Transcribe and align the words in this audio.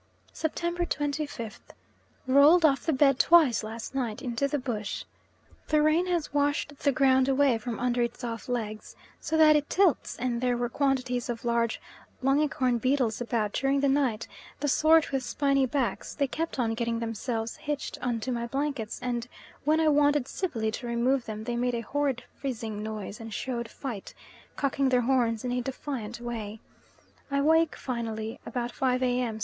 September 0.33 0.83
25th. 0.83 1.75
Rolled 2.25 2.65
off 2.65 2.87
the 2.87 2.91
bed 2.91 3.19
twice 3.19 3.63
last 3.63 3.93
night 3.93 4.19
into 4.19 4.47
the 4.47 4.57
bush. 4.57 5.05
The 5.67 5.79
rain 5.79 6.07
has 6.07 6.33
washed 6.33 6.79
the 6.79 6.91
ground 6.91 7.29
away 7.29 7.59
from 7.59 7.79
under 7.79 8.01
its 8.01 8.23
off 8.23 8.49
legs, 8.49 8.95
so 9.19 9.37
that 9.37 9.55
it 9.55 9.69
tilts; 9.69 10.17
and 10.17 10.41
there 10.41 10.57
were 10.57 10.69
quantities 10.69 11.29
of 11.29 11.45
large 11.45 11.79
longicorn 12.23 12.79
beetles 12.79 13.21
about 13.21 13.53
during 13.53 13.79
the 13.81 13.87
night 13.87 14.27
the 14.59 14.67
sort 14.67 15.11
with 15.11 15.21
spiny 15.21 15.67
backs; 15.67 16.15
they 16.15 16.25
kept 16.25 16.57
on 16.57 16.73
getting 16.73 16.97
themselves 16.97 17.57
hitched 17.57 17.99
on 18.01 18.19
to 18.21 18.31
my 18.31 18.47
blankets 18.47 18.99
and 19.03 19.27
when 19.65 19.79
I 19.79 19.89
wanted 19.89 20.27
civilly 20.27 20.71
to 20.71 20.87
remove 20.87 21.25
them 21.27 21.43
they 21.43 21.55
made 21.55 21.75
a 21.75 21.81
horrid 21.81 22.23
fizzing 22.33 22.81
noise 22.81 23.19
and 23.19 23.31
showed 23.31 23.69
fight 23.69 24.15
cocking 24.55 24.89
their 24.89 25.01
horns 25.01 25.45
in 25.45 25.51
a 25.51 25.61
defiant 25.61 26.19
way. 26.19 26.59
I 27.29 27.37
awake 27.37 27.75
finally 27.75 28.39
about 28.47 28.71
5 28.71 29.03
A.M. 29.03 29.39